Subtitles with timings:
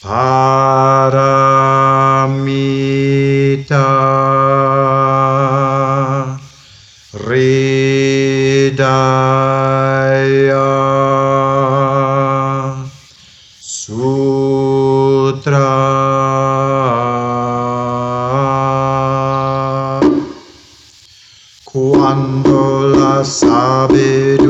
[0.00, 0.56] Paramita
[7.28, 8.56] Ridaya
[23.16, 24.44] la sabiduría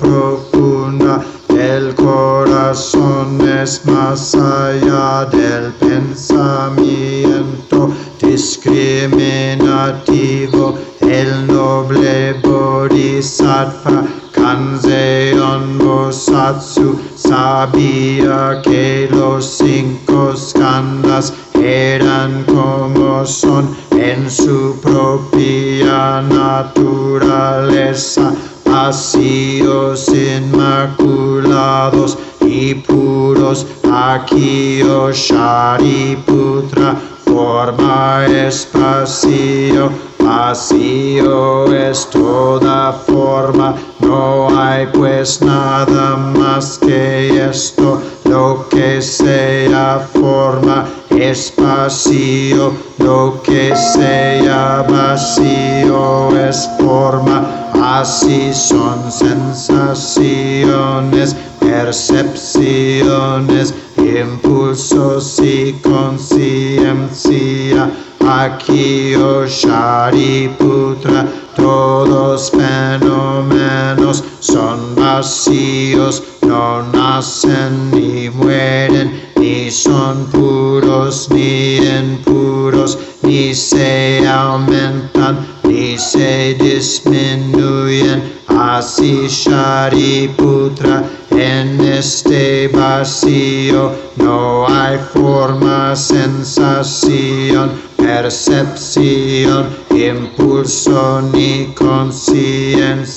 [0.00, 1.24] profunda.
[1.48, 14.02] Del corazón es más allá del pensamiento discriminativo, el noble Bodhisattva
[14.48, 28.32] Sanseon Bosatsu sabía que los cinco skandhas eran como son en su propia naturaleza,
[28.64, 33.66] vacíos inmaculados y puros.
[33.92, 36.96] Aquí Shariputra
[37.26, 39.92] forma espacio
[40.28, 50.86] vacío es toda forma, no hay pues nada más que esto, lo que sea forma
[51.10, 67.90] espacio, lo que sea vacío es forma, así son sensaciones, percepciones, impulsos y conciencia.
[68.30, 69.14] Aquí
[69.46, 83.54] Shariputra, todos fenómenos son vacíos, no nacen ni mueren, ni son puros ni impuros, ni
[83.54, 88.22] se aumentan ni se disminuyen.
[88.46, 91.02] Así Shariputra,
[91.38, 103.08] en este vacío no hay forma, sensación, percepción, impulso ni conciencia.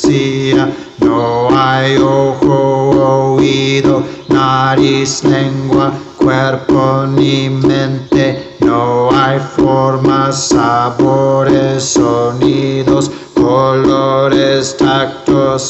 [0.99, 8.55] No hay ojo, oído, nariz, lengua, cuerpo ni mente.
[8.59, 14.75] No hay formas, sabores, sonidos, colores,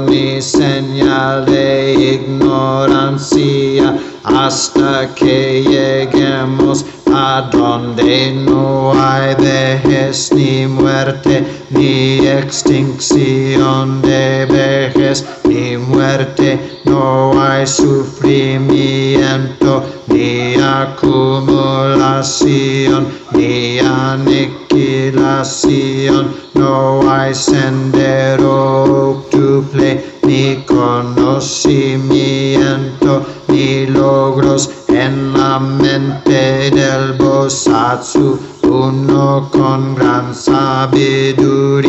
[0.01, 12.27] ni señal de ignorancia hasta que lleguemos a donde no hay vejez ni muerte ni
[12.27, 16.79] extinción de vejez ni muerte.
[16.85, 26.35] No hay sufrimiento ni acumulación ni aniquilación.
[26.55, 39.95] No hay sendero octuple ni conocimiento ni logros en la mente del Bosatsu, uno con
[39.95, 41.83] gran sabiduría.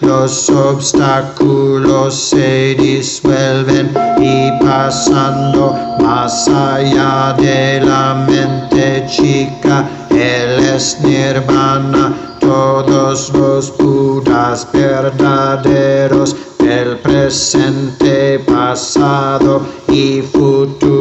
[0.00, 12.36] Los obstáculos se disuelven y pasando más allá de la mente chica, él es nirvana.
[12.40, 20.99] Todos los Budas verdaderos del presente, pasado y futuro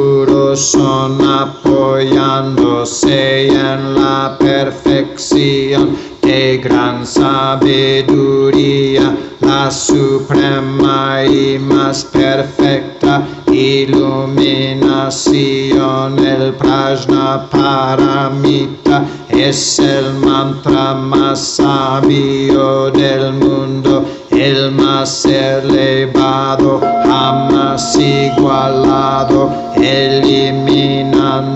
[0.55, 5.97] son apoyándose en la perfección.
[6.21, 20.93] De gran sabiduría, la suprema y más perfecta iluminación, el prajna paramita es el mantra
[20.93, 24.05] más sabio del mundo,
[24.39, 31.49] el más elevado, jamás igualado, eliminando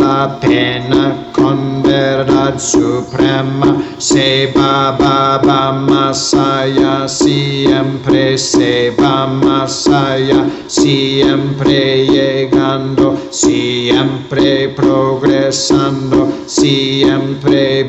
[0.00, 9.86] la pena con verdad suprema, se va, va, va más allá, siempre se va más
[9.86, 17.84] allá, siempre llegando, siempre progresando, siempre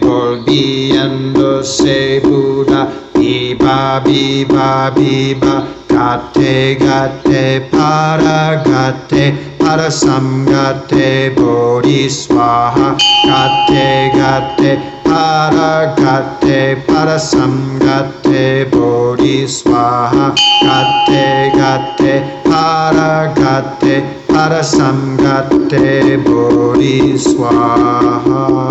[1.65, 12.95] se Buddha Biba Biba Biba Gate Gate Para Gate Para sam gate bodhi swaha
[13.25, 25.17] Gate Gate Para Gate Para sam gate bodhi swaha Gate Gate Para Gate Para sam
[25.17, 28.65] gate bodhi swaha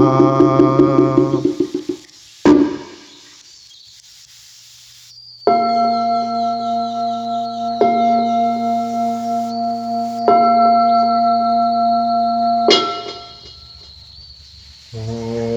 [14.97, 15.54] Oh.